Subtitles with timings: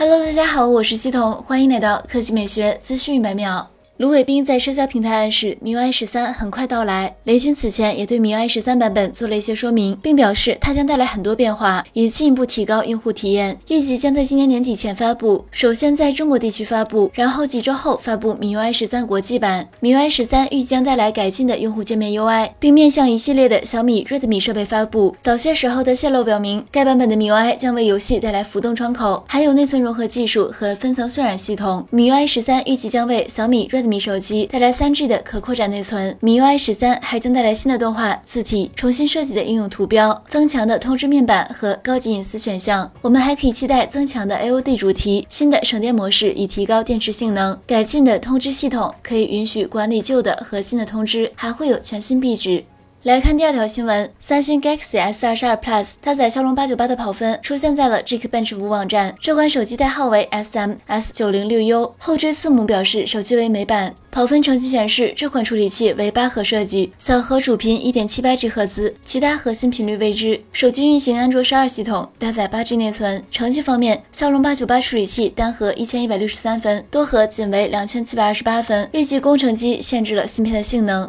[0.00, 3.68] Hello，大家好，我是西彤，欢迎来到科技美学资讯一百秒。
[3.98, 7.16] 卢伟冰在社交平台暗示，MIUI 十三很快到来。
[7.24, 13.58] 雷军此前也对 MIUI 十三版本做了一些说明，并表示它将带来很多变化，以进一步提高用户体验。
[13.66, 19.66] 预计将在今年年底前发布，首先在中国地区发布，然后几周后发布 MIUI 十三国际版。
[19.82, 25.16] MIUI 十三预计将带来改进的用户界面 UI，并面向一系列的小米、Redmi 设备发布。
[25.20, 31.84] 早些时候的泄露表明，该版本的 MIUI 将为游戏带来浮动窗口，还有内存融合技术和分层渲染系统。
[31.92, 42.90] MIUI 十三预计将为小米、Redmi 米手机带来三 G 的可扩展内存米 UI 十三还将带来新的动画、字体、重新设计的应用图标、增强的通知面板和高级隐私选项。
[43.00, 52.62] 我们还可以期待增强的 AOD 主题、新的省电模式以提高电池性能、改进的通知系统，可以允许管理旧的和新的通知，还会有全新壁纸。
[53.04, 59.14] 来看第二条新闻，三星 Galaxy S 二十二 Plus 搭载骁龙八九八的跑分出现在了 Geekbench 五网站。
[59.20, 63.94] 这款手机代号为 SMS 九零六 U，后缀字母表示手机为美版。
[64.10, 70.40] 跑分成绩显示，这款处理器为八核设计，小核主频一点七八 G 赫兹，其他核心频率未知。
[70.52, 73.22] 手机运行安卓十二系统，搭载八 G 内存。
[73.30, 78.90] 成绩方面，骁龙八九八处理器单核一千一百六十三分，多核仅为两千七百二十八分。
[78.92, 81.08] 预计工程机限制了芯片的性能。